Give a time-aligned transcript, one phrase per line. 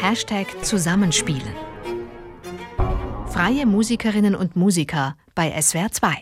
[0.00, 1.54] Hashtag Zusammenspielen.
[3.28, 6.14] Freie Musikerinnen und Musiker bei SWR 2.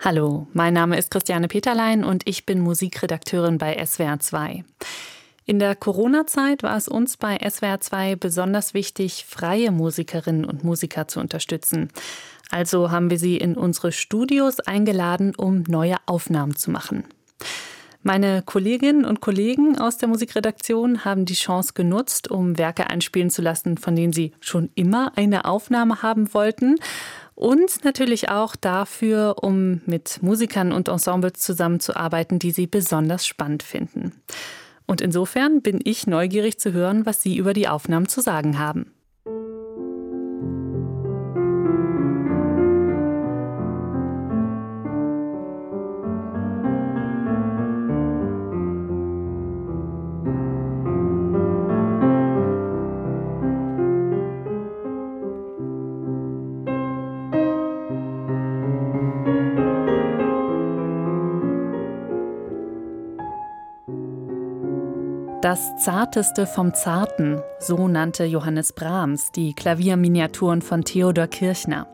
[0.00, 4.64] Hallo, mein Name ist Christiane Peterlein und ich bin Musikredakteurin bei SWR 2.
[5.46, 11.06] In der Corona-Zeit war es uns bei SWR 2 besonders wichtig, freie Musikerinnen und Musiker
[11.06, 11.90] zu unterstützen.
[12.50, 17.04] Also haben wir sie in unsere Studios eingeladen, um neue Aufnahmen zu machen.
[18.02, 23.42] Meine Kolleginnen und Kollegen aus der Musikredaktion haben die Chance genutzt, um Werke einspielen zu
[23.42, 26.76] lassen, von denen sie schon immer eine Aufnahme haben wollten.
[27.34, 34.12] Und natürlich auch dafür, um mit Musikern und Ensembles zusammenzuarbeiten, die sie besonders spannend finden.
[34.86, 38.92] Und insofern bin ich neugierig zu hören, was Sie über die Aufnahmen zu sagen haben.
[65.50, 71.88] Das Zarteste vom Zarten, so nannte Johannes Brahms die Klavierminiaturen von Theodor Kirchner.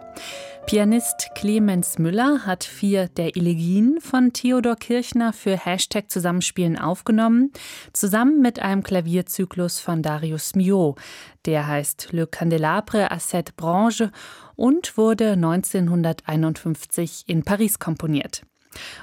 [0.67, 7.51] Pianist Clemens Müller hat vier der Elegien von Theodor Kirchner für Hashtag Zusammenspielen aufgenommen,
[7.95, 10.99] zusammen mit einem Klavierzyklus von Darius Milhaud.
[11.47, 14.11] Der heißt Le Candelabre à sept branches
[14.55, 18.43] und wurde 1951 in Paris komponiert.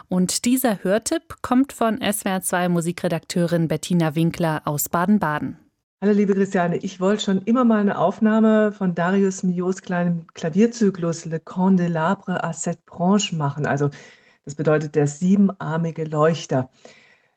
[0.10, 5.58] Und dieser Hörtipp kommt von SWR2 Musikredakteurin Bettina Winkler aus Baden-Baden.
[6.02, 11.24] Hallo liebe Christiane, ich wollte schon immer mal eine Aufnahme von Darius Milhaud's kleinem Klavierzyklus
[11.24, 13.66] Le Candelabre à sept branches machen.
[13.66, 13.90] Also
[14.44, 16.70] das bedeutet der siebenarmige Leuchter.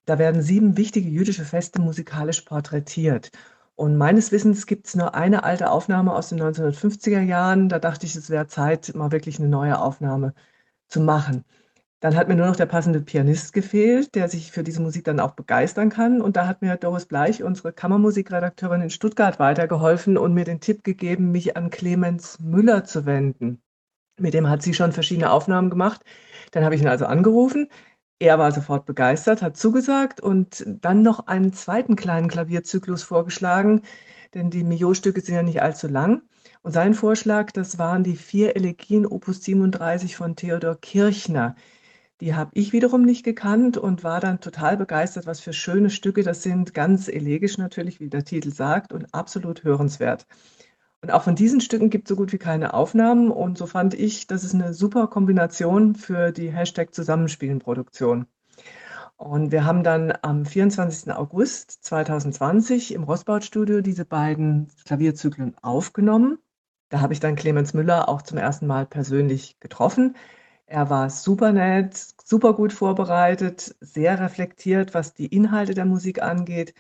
[0.05, 3.31] Da werden sieben wichtige jüdische Feste musikalisch porträtiert.
[3.77, 7.69] Und meines Wissens gibt es nur eine alte Aufnahme aus den 1950er Jahren.
[7.69, 10.35] Da dachte ich, es wäre Zeit, mal wirklich eine neue Aufnahme
[10.89, 11.45] zu machen.
[12.01, 15.19] Dann hat mir nur noch der passende Pianist gefehlt, der sich für diese Musik dann
[15.19, 16.21] auch begeistern kann.
[16.21, 20.85] Und da hat mir Doris Bleich, unsere Kammermusikredakteurin in Stuttgart, weitergeholfen und mir den Tipp
[20.85, 23.63] gegeben, mich an Clemens Müller zu wenden.
[24.19, 26.03] Mit dem hat sie schon verschiedene Aufnahmen gemacht.
[26.53, 27.69] Dann habe ich ihn also angerufen.
[28.19, 33.83] Er war sofort begeistert, hat zugesagt und dann noch einen zweiten kleinen Klavierzyklus vorgeschlagen,
[34.33, 36.23] denn die Millau-Stücke sind ja nicht allzu lang.
[36.63, 41.57] Und sein Vorschlag, das waren die vier Elegien Opus 37 von Theodor Kirchner.
[42.21, 46.23] Die habe ich wiederum nicht gekannt und war dann total begeistert, was für schöne Stücke
[46.23, 46.73] das sind.
[46.73, 50.27] Ganz elegisch natürlich, wie der Titel sagt, und absolut hörenswert.
[51.03, 53.31] Und auch von diesen Stücken gibt es so gut wie keine Aufnahmen.
[53.31, 58.27] Und so fand ich, das ist eine super Kombination für die Hashtag Zusammenspielen-Produktion.
[59.17, 61.13] Und wir haben dann am 24.
[61.15, 66.39] August 2020 im Rossbaut-Studio diese beiden Klavierzyklen aufgenommen.
[66.89, 70.17] Da habe ich dann Clemens Müller auch zum ersten Mal persönlich getroffen.
[70.67, 76.75] Er war super nett, super gut vorbereitet, sehr reflektiert, was die Inhalte der Musik angeht.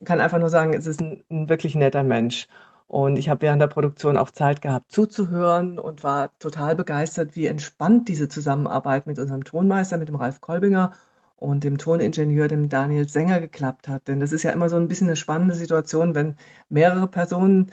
[0.00, 2.48] Ich kann einfach nur sagen, es ist ein, ein wirklich netter Mensch.
[2.88, 7.46] Und ich habe während der Produktion auch Zeit gehabt zuzuhören und war total begeistert, wie
[7.46, 10.92] entspannt diese Zusammenarbeit mit unserem Tonmeister, mit dem Ralf Kolbinger
[11.36, 14.08] und dem Toningenieur, dem Daniel Sänger, geklappt hat.
[14.08, 16.36] Denn das ist ja immer so ein bisschen eine spannende Situation, wenn
[16.68, 17.72] mehrere Personen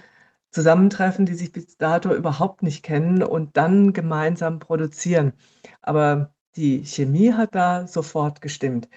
[0.54, 5.34] zusammentreffen, die sich bis dato überhaupt nicht kennen und dann gemeinsam produzieren.
[5.82, 8.90] Aber die Chemie hat da sofort gestimmt.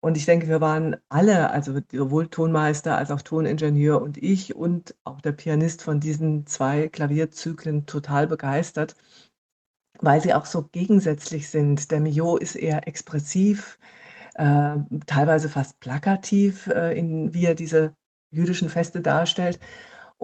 [0.00, 4.94] Und ich denke, wir waren alle, also sowohl Tonmeister als auch Toningenieur und ich und
[5.04, 8.96] auch der Pianist von diesen zwei Klavierzyklen total begeistert,
[10.00, 11.90] weil sie auch so gegensätzlich sind.
[11.90, 13.78] Der Mio ist eher expressiv,
[14.34, 14.76] äh,
[15.06, 17.94] teilweise fast plakativ, äh, in, wie er diese
[18.30, 19.58] jüdischen Feste darstellt.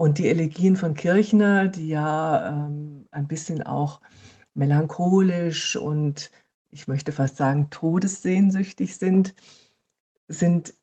[0.01, 4.01] Und die Elegien von Kirchner, die ja ähm, ein bisschen auch
[4.55, 6.31] melancholisch und
[6.71, 9.35] ich möchte fast sagen todessehnsüchtig sind,
[10.27, 10.73] sind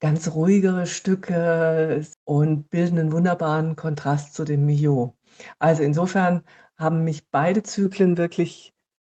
[0.00, 5.18] ganz ruhigere Stücke und bilden einen wunderbaren Kontrast zu dem Mio.
[5.58, 6.42] Also insofern
[6.78, 8.72] haben mich beide Zyklen wirklich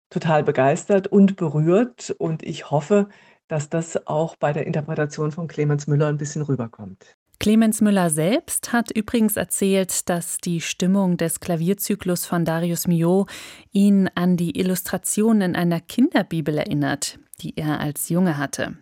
[0.08, 3.08] total begeistert und berührt und ich hoffe,
[3.48, 7.17] dass das auch bei der Interpretation von Clemens Müller ein bisschen rüberkommt.
[7.40, 13.30] Clemens Müller selbst hat übrigens erzählt, dass die Stimmung des Klavierzyklus von Darius Milhaud
[13.70, 18.76] ihn an die Illustrationen in einer Kinderbibel erinnert, die er als Junge hatte.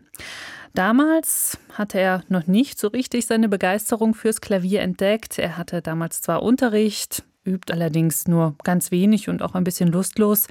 [0.72, 5.38] Damals hatte er noch nicht so richtig seine Begeisterung fürs Klavier entdeckt.
[5.38, 10.48] Er hatte damals zwar Unterricht, übt allerdings nur ganz wenig und auch ein bisschen lustlos.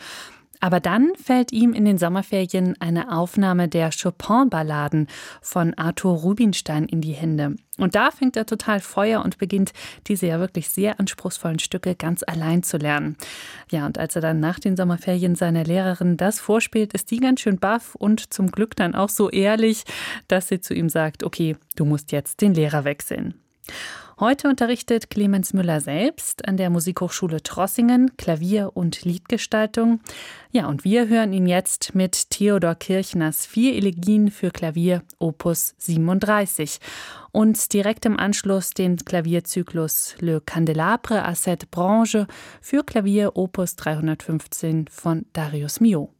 [0.65, 5.05] Aber dann fällt ihm in den Sommerferien eine Aufnahme der Chopin-Balladen
[5.39, 7.55] von Arthur Rubinstein in die Hände.
[7.77, 9.73] Und da fängt er total Feuer und beginnt
[10.07, 13.15] diese ja wirklich sehr anspruchsvollen Stücke ganz allein zu lernen.
[13.69, 17.41] Ja, und als er dann nach den Sommerferien seiner Lehrerin das vorspielt, ist die ganz
[17.41, 19.83] schön baff und zum Glück dann auch so ehrlich,
[20.27, 23.35] dass sie zu ihm sagt, okay, du musst jetzt den Lehrer wechseln.
[24.17, 29.99] Heute unterrichtet Clemens Müller selbst an der Musikhochschule Trossingen Klavier- und Liedgestaltung.
[30.51, 36.79] Ja, und wir hören ihn jetzt mit Theodor Kirchners Vier Elegien für Klavier Opus 37
[37.33, 42.25] und direkt im Anschluss den Klavierzyklus Le Candelabre à cette branche
[42.61, 46.13] für Klavier Opus 315 von Darius Mio.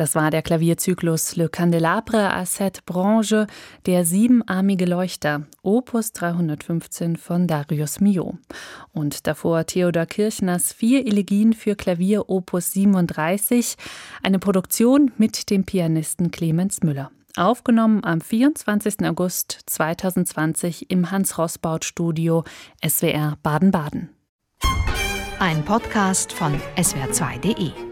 [0.00, 3.46] Das war der Klavierzyklus Le Candelabre à sept branches,
[3.84, 8.38] der siebenarmige Leuchter, Opus 315 von Darius Milhaud.
[8.94, 13.76] Und davor Theodor Kirchners Vier Elegien für Klavier Opus 37,
[14.22, 17.10] eine Produktion mit dem Pianisten Clemens Müller.
[17.36, 19.06] Aufgenommen am 24.
[19.06, 22.44] August 2020 im Hans-Rossbaut-Studio
[22.82, 24.08] SWR Baden-Baden.
[25.38, 27.89] Ein Podcast von swr2.de